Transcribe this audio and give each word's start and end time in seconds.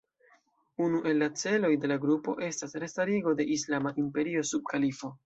Unu 0.85 1.01
el 1.11 1.19
la 1.23 1.27
celoj 1.41 1.69
de 1.83 1.91
la 1.91 1.97
grupo 2.05 2.35
estas 2.47 2.73
restarigo 2.85 3.35
de 3.43 3.47
islama 3.57 3.93
imperio 4.05 4.47
sub 4.55 4.65
kalifo. 4.73 5.13